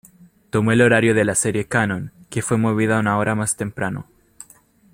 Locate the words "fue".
2.41-2.57